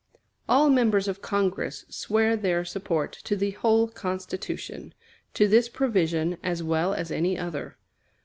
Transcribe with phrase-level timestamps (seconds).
[0.49, 4.95] All members of Congress swear their support to the whole Constitution
[5.35, 7.77] to this provision as well as any other.